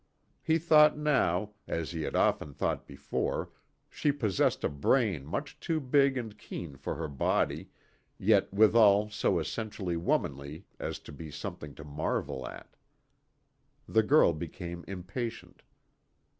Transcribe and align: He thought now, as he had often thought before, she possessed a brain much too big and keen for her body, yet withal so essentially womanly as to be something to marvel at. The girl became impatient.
He 0.41 0.57
thought 0.57 0.97
now, 0.97 1.51
as 1.67 1.91
he 1.91 2.01
had 2.01 2.15
often 2.15 2.55
thought 2.55 2.87
before, 2.87 3.51
she 3.87 4.11
possessed 4.11 4.63
a 4.63 4.67
brain 4.67 5.23
much 5.23 5.59
too 5.59 5.79
big 5.79 6.17
and 6.17 6.35
keen 6.39 6.75
for 6.75 6.95
her 6.95 7.07
body, 7.07 7.69
yet 8.17 8.51
withal 8.51 9.11
so 9.11 9.37
essentially 9.37 9.97
womanly 9.97 10.65
as 10.79 10.97
to 11.01 11.11
be 11.11 11.29
something 11.29 11.75
to 11.75 11.83
marvel 11.83 12.47
at. 12.47 12.75
The 13.87 14.01
girl 14.01 14.33
became 14.33 14.83
impatient. 14.87 15.61